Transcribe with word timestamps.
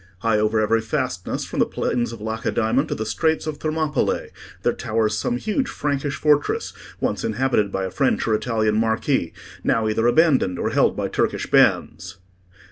High 0.21 0.39
over 0.39 0.59
every 0.59 0.81
fastness, 0.81 1.45
from 1.45 1.59
the 1.59 1.65
plains 1.67 2.11
of 2.11 2.19
Lacedaemon 2.19 2.87
to 2.87 2.95
the 2.95 3.05
straits 3.05 3.45
of 3.45 3.57
Thermopylae, 3.57 4.31
there 4.63 4.73
towers 4.73 5.15
some 5.15 5.37
huge 5.37 5.67
Frankish 5.69 6.15
fortress, 6.15 6.73
once 6.99 7.23
inhabited 7.23 7.71
by 7.71 7.85
a 7.85 7.91
French 7.91 8.27
or 8.27 8.33
Italian 8.33 8.77
marquis, 8.79 9.31
now 9.63 9.87
either 9.87 10.07
abandoned 10.07 10.57
or 10.57 10.71
held 10.71 10.97
by 10.97 11.07
Turkish 11.07 11.51
bands." 11.51 12.17